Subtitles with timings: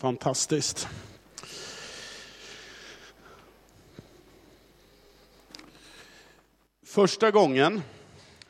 [0.00, 0.88] Fantastiskt.
[6.82, 7.82] Första gången,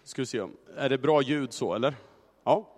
[0.05, 1.95] ska vi se om, är det bra ljud så eller?
[2.45, 2.77] Ja.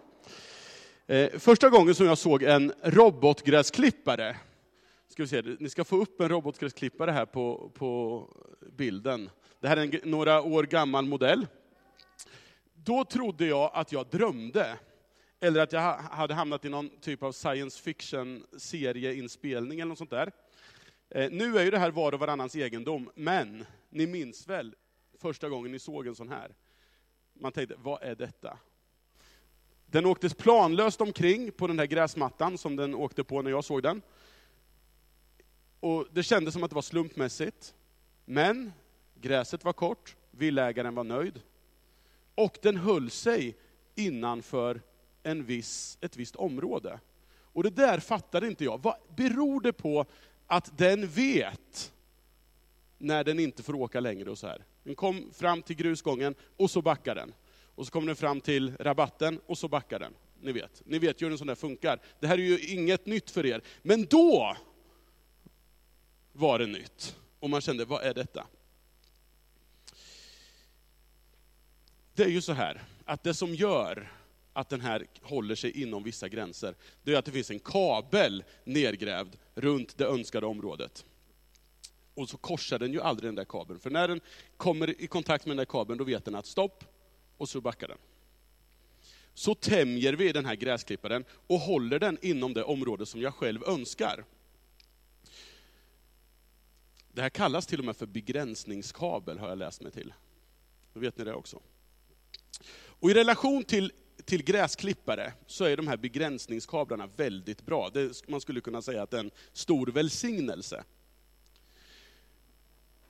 [1.06, 4.36] Eh, första gången som jag såg en robotgräsklippare,
[5.08, 8.26] ska vi se, ni ska få upp en robotgräsklippare här på, på
[8.72, 9.30] bilden.
[9.60, 11.46] Det här är en några år gammal modell.
[12.74, 14.78] Då trodde jag att jag drömde,
[15.42, 20.10] eller att jag hade hamnat i någon typ av science fiction serieinspelning eller något sånt
[20.10, 20.32] där.
[21.08, 24.74] Eh, nu är ju det här var och varannans egendom, men ni minns väl
[25.18, 26.54] första gången ni såg en sån här?
[27.34, 28.58] Man tänkte, vad är detta?
[29.86, 33.82] Den åktes planlöst omkring på den här gräsmattan som den åkte på när jag såg
[33.82, 34.02] den.
[35.80, 37.74] Och Det kändes som att det var slumpmässigt.
[38.24, 38.72] Men
[39.14, 41.40] gräset var kort, villägaren var nöjd.
[42.34, 43.56] Och den höll sig
[43.94, 44.80] innanför
[45.22, 47.00] en viss, ett visst område.
[47.42, 48.82] Och det där fattade inte jag.
[48.82, 50.06] Vad beror det på
[50.46, 51.92] att den vet
[52.98, 54.64] när den inte får åka längre och så här?
[54.82, 57.34] Den kom fram till grusgången och så backar den.
[57.74, 60.14] Och så kommer den fram till rabatten och så backar den.
[60.40, 62.00] Ni vet, ni vet ju hur en sån där funkar.
[62.20, 63.62] Det här är ju inget nytt för er.
[63.82, 64.56] Men då
[66.32, 67.16] var det nytt.
[67.40, 68.46] Och man kände, vad är detta?
[72.14, 74.12] Det är ju så här, att det som gör
[74.52, 78.44] att den här håller sig inom vissa gränser, det är att det finns en kabel
[78.64, 81.04] nedgrävd runt det önskade området.
[82.14, 84.20] Och så korsar den ju aldrig den där kabeln, för när den
[84.56, 86.84] kommer i kontakt med den där kabeln, då vet den att stopp,
[87.36, 87.98] och så backar den.
[89.34, 93.64] Så tämjer vi den här gräsklipparen och håller den inom det område som jag själv
[93.64, 94.24] önskar.
[97.12, 100.12] Det här kallas till och med för begränsningskabel, har jag läst mig till.
[100.94, 101.60] Då vet ni det också.
[102.72, 103.92] Och I relation till,
[104.24, 107.90] till gräsklippare så är de här begränsningskablarna väldigt bra.
[107.90, 110.84] Det, man skulle kunna säga att det är en stor välsignelse.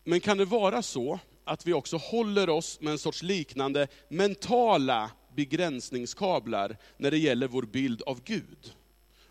[0.04, 5.10] Men kan det vara så att vi också håller oss med en sorts liknande mentala
[5.36, 8.74] begränsningskablar när det gäller vår bild av Gud?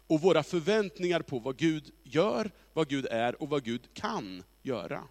[0.08, 5.04] Och våra förväntningar på vad Gud gör, vad Gud är och vad Gud kan göra.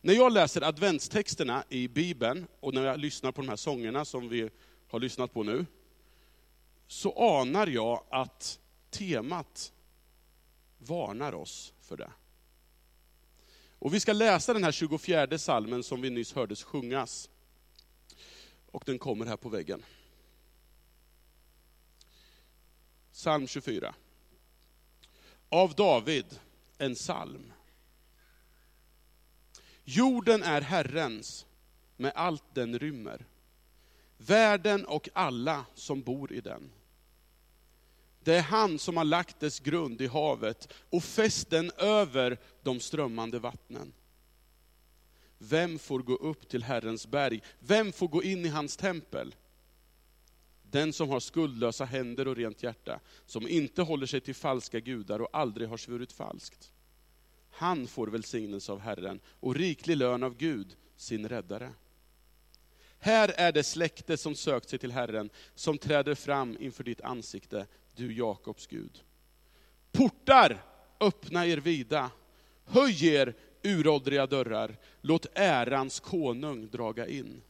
[0.00, 4.28] När jag läser adventstexterna i Bibeln, och när jag lyssnar på de här sångerna som
[4.28, 4.50] vi
[4.94, 5.66] har lyssnat på nu,
[6.86, 8.60] så anar jag att
[8.90, 9.72] temat
[10.78, 12.10] varnar oss för det.
[13.78, 17.30] Och vi ska läsa den här 24 salmen som vi nyss hördes sjungas.
[18.70, 19.84] Och den kommer här på väggen.
[23.12, 23.94] Psalm 24.
[25.48, 26.40] Av David,
[26.78, 27.52] en psalm.
[29.84, 31.46] Jorden är Herrens
[31.96, 33.26] med allt den rymmer.
[34.26, 36.70] Världen och alla som bor i den.
[38.24, 42.80] Det är han som har lagt dess grund i havet och fäst den över de
[42.80, 43.92] strömmande vattnen.
[45.38, 47.42] Vem får gå upp till Herrens berg?
[47.58, 49.34] Vem får gå in i hans tempel?
[50.70, 55.20] Den som har skuldlösa händer och rent hjärta, som inte håller sig till falska gudar
[55.20, 56.72] och aldrig har svurit falskt.
[57.50, 61.72] Han får välsignelse av Herren och riklig lön av Gud, sin räddare.
[63.04, 67.66] Här är det släkte som sökt sig till Herren, som träder fram inför ditt ansikte,
[67.96, 69.02] du Jakobs Gud.
[69.92, 70.64] Portar,
[71.00, 72.10] öppna er vida.
[72.64, 74.76] Höj er, uråldriga dörrar.
[75.00, 77.42] Låt ärans konung draga in.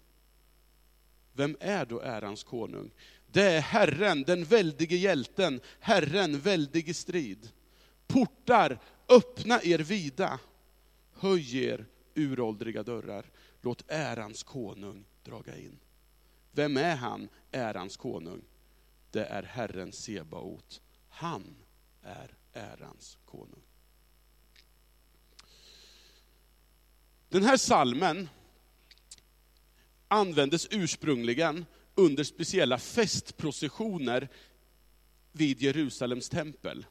[1.33, 2.91] Vem är då ärans konung?
[3.27, 7.49] Det är Herren, den väldige hjälten, Herren väldig i strid.
[8.07, 8.79] Portar,
[9.09, 10.39] öppna er vida.
[11.13, 13.25] Höj er, uråldriga dörrar.
[13.61, 15.79] Låt ärans konung draga in.
[16.53, 18.43] Vem är han, ärans konung?
[19.11, 20.83] Det är Herren Sebaot.
[21.09, 21.57] Han
[22.03, 23.63] är ärans konung.
[27.29, 28.29] Den här salmen
[30.09, 34.29] användes ursprungligen under speciella festprocessioner
[35.33, 36.87] vid Jerusalems tempel.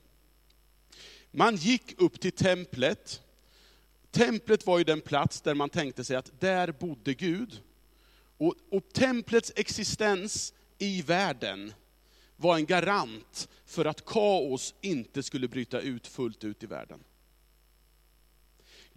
[1.31, 3.21] Man gick upp till templet.
[4.11, 7.61] Templet var ju den plats där man tänkte sig att där bodde Gud.
[8.37, 11.73] Och, och templets existens i världen
[12.35, 17.03] var en garant för att kaos inte skulle bryta ut fullt ut i världen.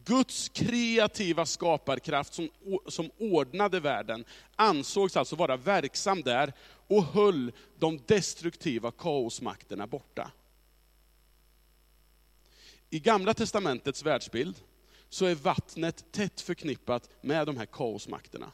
[0.04, 2.48] Guds kreativa skaparkraft som,
[2.88, 4.24] som ordnade världen
[4.56, 6.52] ansågs alltså vara verksam där
[6.86, 10.30] och höll de destruktiva kaosmakterna borta.
[12.90, 14.56] I Gamla Testamentets världsbild
[15.08, 18.52] så är vattnet tätt förknippat med de här kaosmakterna.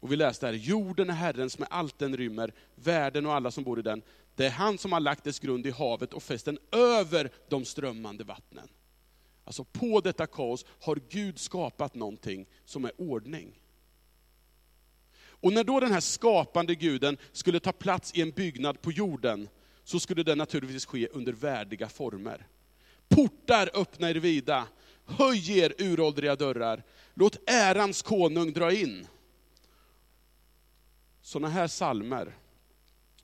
[0.00, 3.64] Och vi läste här, jorden är Herrens med allt den rymmer, världen och alla som
[3.64, 4.02] bor i den.
[4.34, 7.64] Det är han som har lagt dess grund i havet och fäst den över de
[7.64, 8.68] strömmande vattnen.
[9.44, 13.60] Alltså på detta kaos har Gud skapat någonting som är ordning.
[15.22, 19.48] Och när då den här skapande guden skulle ta plats i en byggnad på jorden,
[19.84, 22.46] så skulle det naturligtvis ske under värdiga former.
[23.08, 24.66] Portar öppna er vida,
[25.04, 26.82] höj er uråldriga dörrar,
[27.14, 29.06] låt ärans konung dra in.
[31.30, 32.36] Sådana här salmer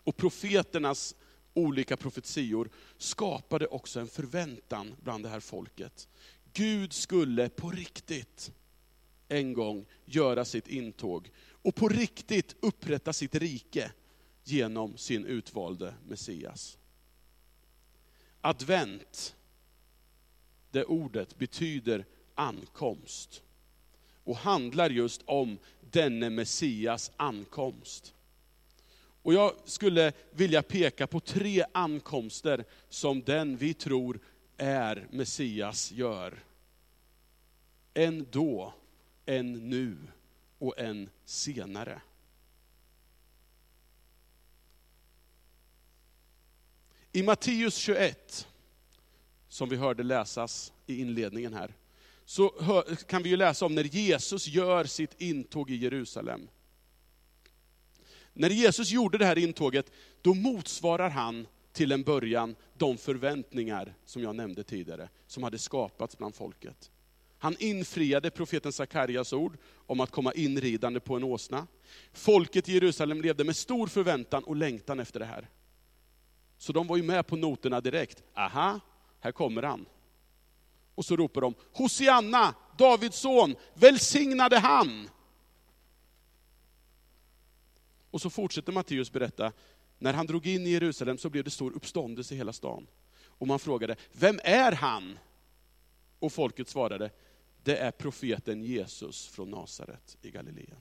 [0.05, 1.15] och profeternas
[1.55, 6.09] olika profetior skapade också en förväntan bland det här folket.
[6.53, 8.53] Gud skulle på riktigt
[9.29, 11.31] en gång göra sitt intåg
[11.63, 13.93] och på riktigt upprätta sitt rike
[14.45, 16.79] genom sin utvalde Messias.
[18.41, 19.37] Advent,
[20.71, 22.05] det ordet betyder
[22.35, 23.43] ankomst
[24.25, 25.59] och handlar just om
[25.91, 28.15] denne Messias ankomst.
[29.23, 34.19] Och jag skulle vilja peka på tre ankomster som den vi tror
[34.57, 36.39] är Messias gör.
[37.95, 38.75] En då,
[39.27, 39.97] en nu
[40.59, 42.01] och en senare.
[47.13, 48.49] I Matteus 21,
[49.49, 51.75] som vi hörde läsas i inledningen här,
[52.27, 52.49] så
[53.09, 56.49] kan vi ju läsa om när Jesus gör sitt intåg i Jerusalem.
[58.33, 59.93] När Jesus gjorde det här intåget,
[60.23, 66.19] då motsvarar han till en början de förväntningar som jag nämnde tidigare, som hade skapats
[66.19, 66.91] bland folket.
[67.39, 71.67] Han infriade profeten Sakarias ord om att komma inridande på en åsna.
[72.13, 75.49] Folket i Jerusalem levde med stor förväntan och längtan efter det här.
[76.59, 78.23] Så de var ju med på noterna direkt.
[78.35, 78.81] Aha,
[79.21, 79.87] här kommer han.
[80.97, 85.11] Och så ropar de, Hosianna, Davids son, välsignade han!
[88.11, 89.53] Och så fortsätter Matteus berätta,
[89.99, 92.87] när han drog in i Jerusalem så blev det stor uppståndelse i hela stan.
[93.27, 95.19] Och man frågade, vem är han?
[96.19, 97.11] Och folket svarade,
[97.63, 100.81] det är profeten Jesus från Nasaret i Galileen.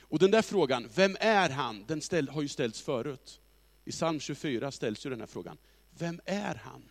[0.00, 1.84] Och den där frågan, vem är han?
[1.86, 3.40] Den ställ, har ju ställts förut.
[3.84, 5.58] I psalm 24 ställs ju den här frågan,
[5.98, 6.88] vem är han?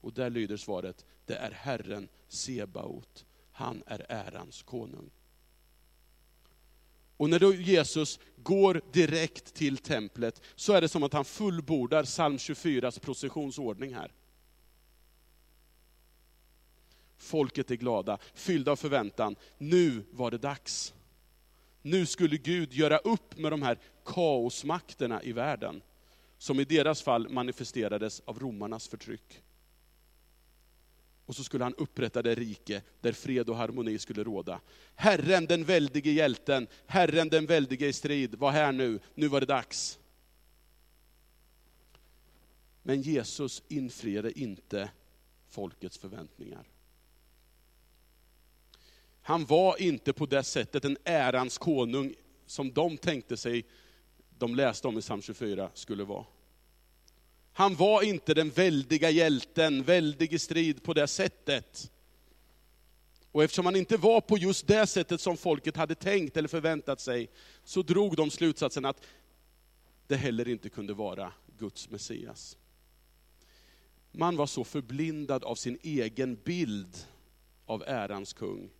[0.00, 5.10] Och där lyder svaret, det är Herren Sebaot, han är ärans konung.
[7.16, 12.04] Och när då Jesus går direkt till templet, så är det som att han fullbordar
[12.04, 14.12] psalm 24s processionsordning här.
[17.16, 19.36] Folket är glada, fyllda av förväntan.
[19.58, 20.94] Nu var det dags.
[21.82, 25.82] Nu skulle Gud göra upp med de här kaosmakterna i världen,
[26.38, 29.42] som i deras fall manifesterades av romarnas förtryck.
[31.28, 34.60] Och så skulle han upprätta det rike där fred och harmoni skulle råda.
[34.94, 39.46] Herren den väldige hjälten, Herren den väldige i strid, var här nu, nu var det
[39.46, 39.98] dags.
[42.82, 44.90] Men Jesus infriade inte
[45.48, 46.64] folkets förväntningar.
[49.22, 52.14] Han var inte på det sättet en ärans konung
[52.46, 53.64] som de tänkte sig,
[54.38, 56.24] de läste om i psalm 24, skulle vara.
[57.58, 61.92] Han var inte den väldiga hjälten, väldig i strid på det sättet.
[63.32, 67.00] Och eftersom han inte var på just det sättet som folket hade tänkt eller förväntat
[67.00, 67.30] sig,
[67.64, 69.02] så drog de slutsatsen att
[70.06, 72.56] det heller inte kunde vara Guds Messias.
[74.12, 76.96] Man var så förblindad av sin egen bild
[77.66, 78.70] av ärans kung,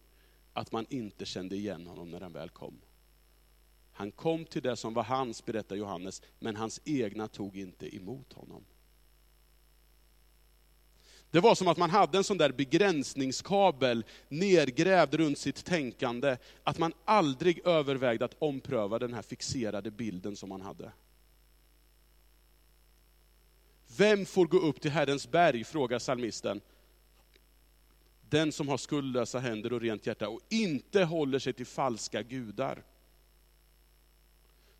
[0.52, 2.80] att man inte kände igen honom när han väl kom.
[3.98, 8.32] Han kom till det som var hans, berättar Johannes, men hans egna tog inte emot
[8.32, 8.64] honom.
[11.30, 16.78] Det var som att man hade en sån där begränsningskabel nergrävd runt sitt tänkande, att
[16.78, 20.92] man aldrig övervägde att ompröva den här fixerade bilden som man hade.
[23.96, 26.60] Vem får gå upp till Herrens berg, frågar salmisten
[28.30, 32.82] den som har skuldlösa händer och rent hjärta och inte håller sig till falska gudar.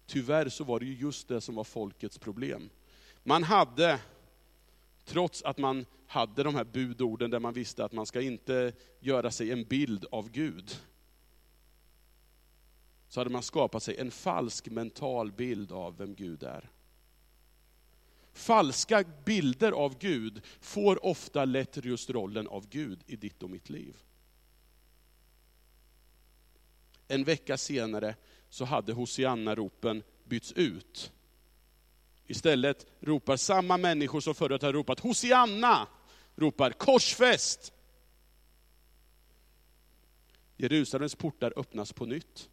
[0.08, 2.70] Tyvärr så var det ju just det som var folkets problem.
[3.22, 4.00] Man hade,
[5.04, 9.30] trots att man hade de här budorden där man visste att man ska inte göra
[9.30, 10.76] sig en bild av Gud,
[13.08, 16.70] så hade man skapat sig en falsk mental bild av vem Gud är.
[18.32, 23.70] Falska bilder av Gud får ofta lätt just rollen av Gud i ditt och mitt
[23.70, 23.96] liv.
[27.08, 28.14] En vecka senare
[28.49, 31.12] så hade Hosianna-ropen bytts ut.
[32.26, 35.87] Istället ropar samma människor som förut har ropat Hosianna,
[36.37, 37.73] ropar korsfäst.
[40.57, 42.49] Jerusalems portar öppnas på nytt.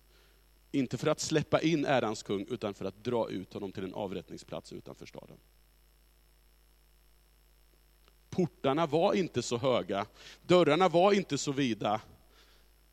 [0.72, 3.94] Inte för att släppa in ärans kung, utan för att dra ut honom till en
[3.94, 5.38] avrättningsplats utanför staden.
[8.30, 10.06] Portarna var inte så höga,
[10.42, 12.02] dörrarna var inte så vida,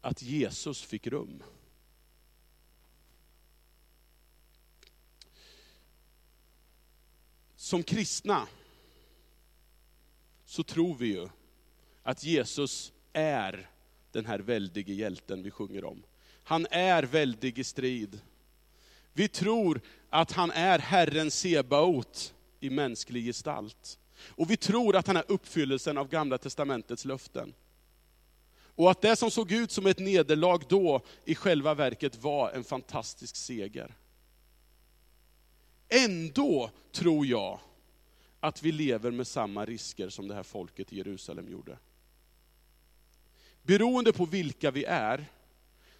[0.00, 1.42] att Jesus fick rum.
[7.72, 8.46] Som kristna
[10.44, 11.28] så tror vi ju
[12.02, 13.70] att Jesus är
[14.10, 16.02] den här väldige hjälten vi sjunger om.
[16.44, 18.20] Han är väldig i strid.
[19.12, 23.98] Vi tror att han är Herren Sebaot i mänsklig gestalt.
[24.28, 27.54] Och vi tror att han är uppfyllelsen av Gamla Testamentets löften.
[28.74, 32.64] Och att det som såg ut som ett nederlag då, i själva verket var en
[32.64, 33.94] fantastisk seger.
[35.94, 37.60] Ändå tror jag
[38.40, 41.78] att vi lever med samma risker som det här folket i Jerusalem gjorde.
[43.62, 45.26] Beroende på vilka vi är,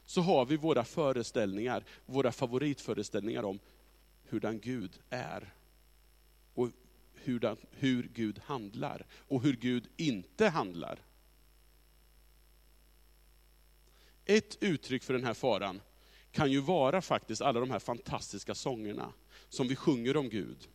[0.04, 3.58] så har vi våra föreställningar, våra favoritföreställningar om
[4.28, 5.54] hurdan Gud är.
[6.54, 6.68] Och
[7.14, 10.98] hurdan, hur Gud handlar, och hur Gud inte handlar.
[14.24, 15.80] Ett uttryck för den här faran
[16.30, 19.12] kan ju vara faktiskt alla de här fantastiska sångerna
[19.52, 20.68] som vi sjunger om Gud.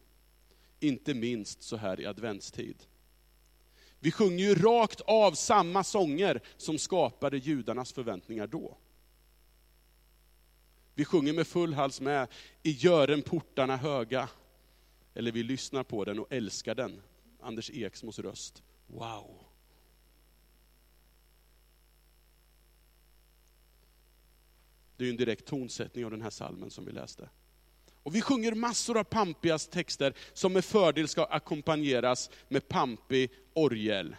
[0.79, 2.83] Inte minst så här i adventstid.
[3.99, 8.77] Vi sjunger ju rakt av samma sånger som skapade judarnas förväntningar då.
[10.93, 12.27] Vi sjunger med full hals med,
[12.63, 14.29] i gören portarna höga.
[15.13, 17.01] Eller vi lyssnar på den och älskar den.
[17.39, 18.63] Anders Eksmos röst.
[18.87, 19.43] Wow!
[24.97, 27.29] Det är ju en direkt tonsättning av den här salmen som vi läste.
[28.07, 34.15] Och vi sjunger massor av pampiga texter som med fördel ska ackompanjeras med pampig orgel.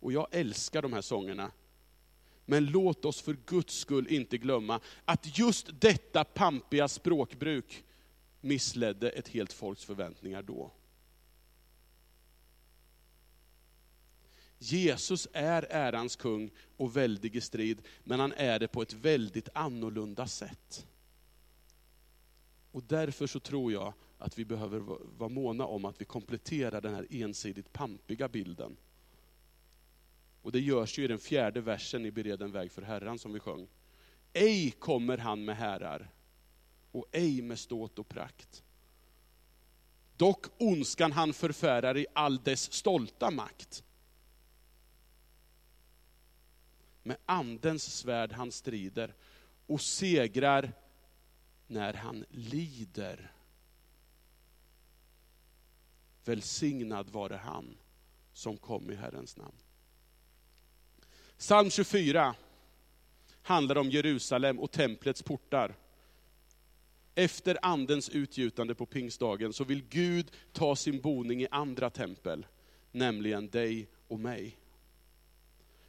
[0.00, 1.50] Och jag älskar de här sångerna.
[2.44, 7.84] Men låt oss för Guds skull inte glömma att just detta pampiga språkbruk
[8.40, 10.70] missledde ett helt folks förväntningar då.
[14.58, 19.48] Jesus är ärans kung och väldig i strid, men han är det på ett väldigt
[19.54, 20.86] annorlunda sätt.
[22.72, 24.78] Och därför så tror jag att vi behöver
[25.18, 28.76] vara måna om att vi kompletterar den här ensidigt pampiga bilden.
[30.42, 33.32] Och det görs ju i den fjärde versen i Bered en väg för Herren som
[33.32, 33.68] vi sjöng.
[34.32, 36.10] Ej kommer han med härar,
[36.92, 38.62] och ej med ståt och prakt.
[40.16, 43.84] Dock ondskan han förfärar i all dess stolta makt.
[47.02, 49.14] Med andens svärd han strider
[49.66, 50.72] och segrar
[51.72, 53.32] när han lider.
[56.24, 57.76] Välsignad vare han
[58.32, 59.56] som kom i Herrens namn.
[61.38, 62.34] Psalm 24
[63.42, 65.74] handlar om Jerusalem och templets portar.
[67.14, 72.46] Efter andens utgjutande på pingstdagen så vill Gud ta sin boning i andra tempel,
[72.92, 74.56] nämligen dig och mig.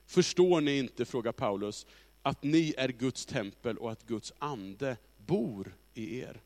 [0.06, 1.86] Förstår ni inte, frågar Paulus,
[2.22, 6.42] att ni är Guds tempel och att Guds ande bor i er?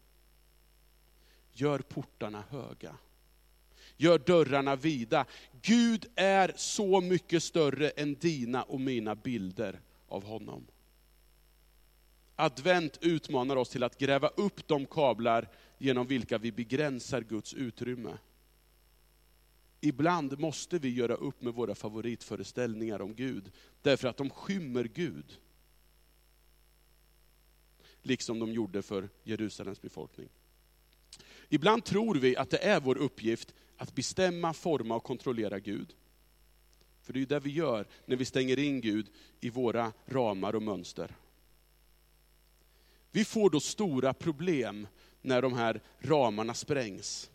[1.53, 2.95] Gör portarna höga.
[3.97, 5.25] Gör dörrarna vida.
[5.61, 10.67] Gud är så mycket större än dina och mina bilder av honom.
[12.35, 18.17] Advent utmanar oss till att gräva upp de kablar genom vilka vi begränsar Guds utrymme.
[19.81, 25.37] Ibland måste vi göra upp med våra favoritföreställningar om Gud, därför att de skymmer Gud.
[28.01, 30.29] Liksom de gjorde för Jerusalems befolkning.
[31.49, 35.95] Ibland tror vi att det är vår uppgift att bestämma, forma och kontrollera Gud.
[37.01, 40.55] För det är ju det vi gör när vi stänger in Gud i våra ramar
[40.55, 41.15] och mönster.
[43.11, 44.87] Vi får då stora problem
[45.21, 47.31] när de här ramarna sprängs.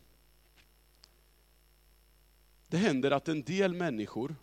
[2.68, 4.36] Det händer att en del människor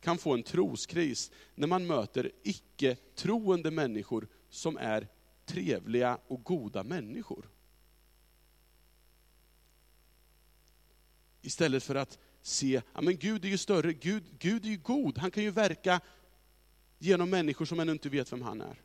[0.00, 5.08] kan få en troskris när man möter icke-troende människor som är
[5.44, 7.48] trevliga och goda människor.
[11.42, 15.18] Istället för att se, ja men Gud är ju större, Gud, Gud är ju god,
[15.18, 16.00] han kan ju verka
[16.98, 18.80] genom människor som ännu inte vet vem han är.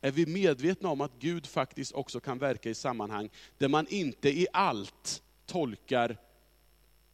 [0.00, 4.28] Är vi medvetna om att Gud faktiskt också kan verka i sammanhang där man inte
[4.28, 6.18] i allt tolkar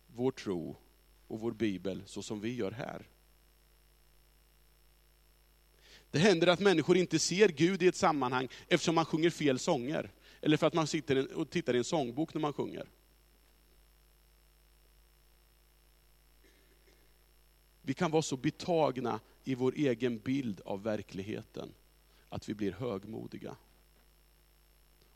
[0.07, 0.77] vår tro
[1.29, 3.09] och vår bibel så som vi gör här?
[6.14, 10.12] Det händer att människor inte ser Gud i ett sammanhang eftersom man sjunger fel sånger.
[10.40, 12.88] Eller för att man sitter och tittar i en sångbok när man sjunger.
[17.83, 21.75] Vi kan vara så betagna i vår egen bild av verkligheten,
[22.28, 23.56] att vi blir högmodiga.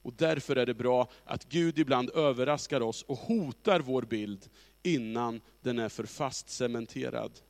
[0.02, 4.48] Och därför är det bra att Gud ibland överraskar oss och hotar vår bild
[4.82, 7.40] innan den är för fast cementerad.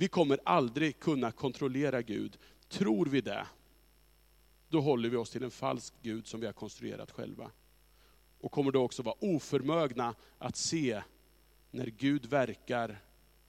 [0.00, 2.38] Vi kommer aldrig kunna kontrollera Gud.
[2.68, 3.46] Tror vi det,
[4.68, 7.50] då håller vi oss till en falsk Gud som vi har konstruerat själva.
[8.38, 11.02] Och kommer då också vara oförmögna att se
[11.70, 12.98] när Gud verkar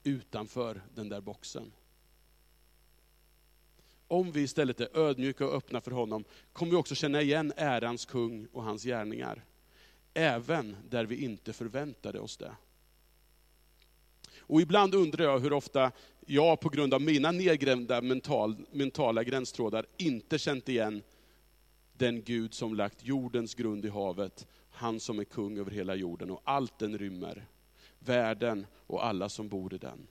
[0.04, 1.72] utanför den där boxen.
[4.08, 8.06] Om vi istället är ödmjuka och öppna för honom, kommer vi också känna igen ärans
[8.06, 9.46] kung och hans gärningar.
[10.14, 12.56] Även där vi inte förväntade oss det.
[14.40, 15.92] Och ibland undrar jag hur ofta
[16.26, 21.04] jag på grund av mina nedgrävda mental, mentala gränstrådar inte känt igen
[21.98, 26.32] den Gud som lagt jordens grund i havet, han som är kung över hela jorden
[26.32, 27.46] och allt den rymmer,
[28.00, 30.08] världen och alla som bor i den.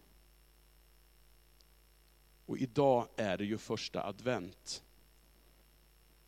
[2.46, 4.82] Och idag är det ju första advent.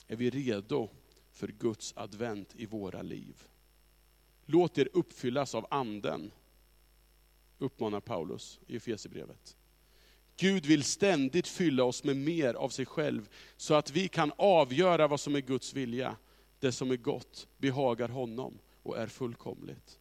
[0.06, 0.88] Är vi redo
[1.30, 3.42] för Guds advent i våra liv?
[4.44, 6.32] Låt er uppfyllas av anden,
[7.58, 9.56] uppmanar Paulus i Efesierbrevet.
[10.36, 15.08] Gud vill ständigt fylla oss med mer av sig själv, så att vi kan avgöra
[15.08, 16.16] vad som är Guds vilja.
[16.58, 19.98] Det som är gott behagar honom och är fullkomligt.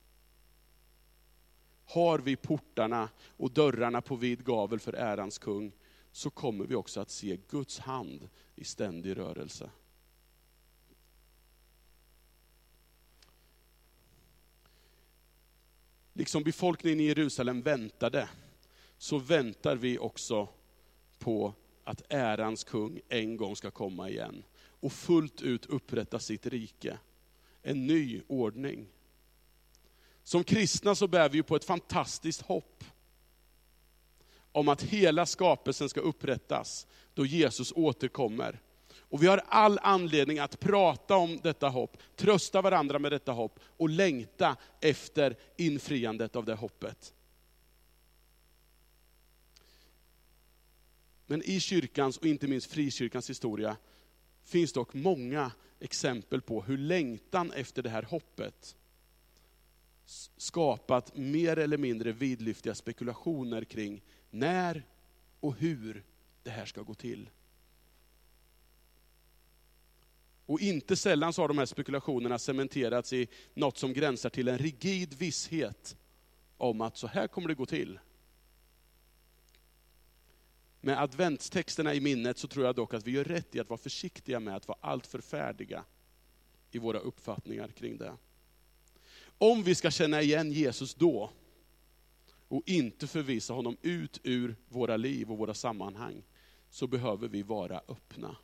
[1.86, 5.72] Har vi portarna och dörrarna på vid gavel för ärans kung,
[6.12, 9.70] så kommer vi också att se Guds hand i ständig rörelse.
[16.14, 18.30] Liksom befolkningen i Jerusalem väntade,
[19.02, 20.48] så väntar vi också
[21.20, 21.54] på
[21.84, 24.44] att ärans kung en gång ska komma igen
[24.80, 26.98] och fullt ut upprätta sitt rike.
[27.62, 28.88] En ny ordning.
[30.24, 32.84] Som kristna så bär vi på ett fantastiskt hopp
[34.52, 38.62] om att hela skapelsen ska upprättas då Jesus återkommer.
[38.98, 43.60] Och vi har all anledning att prata om detta hopp, trösta varandra med detta hopp
[43.78, 47.14] och längta efter infriandet av det hoppet.
[51.32, 53.78] Men i kyrkans och inte minst frikyrkans historia
[54.44, 58.76] finns dock många exempel på hur längtan efter det här hoppet
[60.38, 64.84] skapat mer eller mindre vidlyftiga spekulationer kring när
[65.40, 66.04] och hur
[66.44, 67.30] det här ska gå till.
[70.46, 74.58] Och inte sällan så har de här spekulationerna cementerats i något som gränsar till en
[74.58, 75.98] rigid visshet
[76.58, 78.00] om att så här kommer det gå till.
[80.82, 83.78] Med adventstexterna i minnet så tror jag dock att vi gör rätt i att vara
[83.78, 85.84] försiktiga med att vara alltför färdiga
[86.72, 88.14] i våra uppfattningar kring det.
[89.38, 91.30] Om vi ska känna igen Jesus då,
[92.48, 96.24] och inte förvisa honom ut ur våra liv och våra sammanhang,
[96.70, 98.36] så behöver vi vara öppna.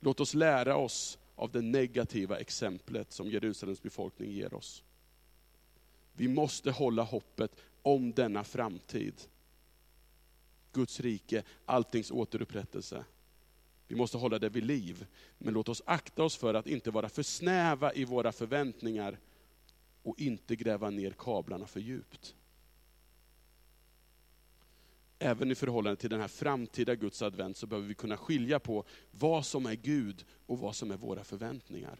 [0.00, 4.82] Låt oss lära oss av det negativa exemplet som Jerusalems befolkning ger oss.
[6.12, 9.14] Vi måste hålla hoppet om denna framtid.
[10.74, 13.04] Guds rike, alltings återupprättelse.
[13.88, 15.06] Vi måste hålla det vid liv.
[15.38, 19.18] Men låt oss akta oss för att inte vara för snäva i våra förväntningar
[20.02, 22.34] och inte gräva ner kablarna för djupt.
[25.18, 28.84] Även i förhållande till den här framtida Guds advent så behöver vi kunna skilja på
[29.10, 31.98] vad som är Gud och vad som är våra förväntningar.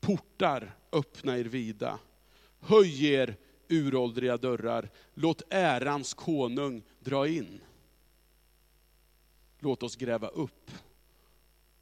[0.00, 1.98] Portar, öppna er vida.
[2.60, 3.36] Höj er
[3.68, 4.90] uråldriga dörrar.
[5.14, 7.60] Låt ärans konung dra in.
[9.58, 10.70] Låt oss gräva upp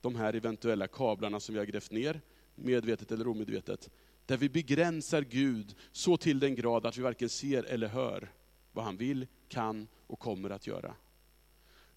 [0.00, 2.20] de här eventuella kablarna som vi har grävt ner,
[2.54, 3.90] medvetet eller omedvetet.
[4.26, 8.32] Där vi begränsar Gud så till den grad att vi varken ser eller hör
[8.72, 10.94] vad han vill, kan och kommer att göra.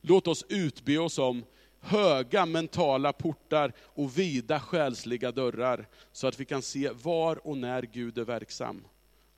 [0.01, 1.43] Låt oss utbe oss om
[1.79, 7.81] höga mentala portar och vida själsliga dörrar, så att vi kan se var och när
[7.81, 8.83] Gud är verksam.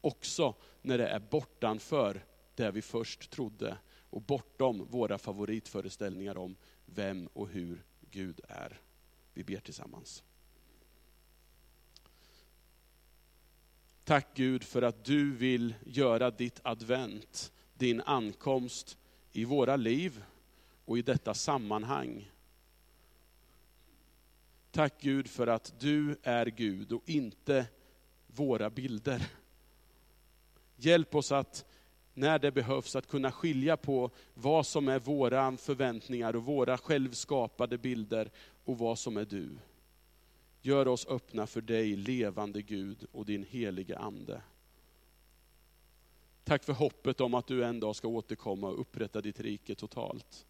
[0.02, 3.78] Också när det är bortanför det vi först trodde,
[4.10, 8.82] och bortom våra favoritföreställningar om vem och hur Gud är.
[9.34, 10.24] Vi ber tillsammans.
[14.04, 18.98] Tack Gud för att du vill göra ditt advent, din ankomst
[19.32, 20.24] i våra liv
[20.86, 22.32] och i detta sammanhang.
[24.72, 27.66] Tack Gud för att du är Gud och inte
[28.28, 29.28] våra bilder.
[30.84, 31.66] Hjälp oss att
[32.14, 37.78] när det behövs, att kunna skilja på vad som är våra förväntningar och våra självskapade
[37.78, 38.32] bilder
[38.66, 39.58] och vad som är du.
[40.62, 44.42] Gör oss öppna för dig, levande Gud och din helige Ande.
[46.44, 50.46] Tack för hoppet om att du en dag ska återkomma och upprätta ditt rike totalt.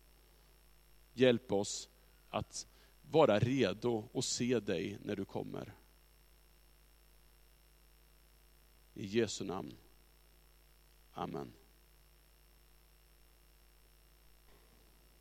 [1.13, 1.89] Hjälp oss
[2.29, 2.67] att
[3.11, 5.73] vara redo och se dig när du kommer.
[8.93, 9.73] I Jesu namn.
[11.17, 11.61] Amen.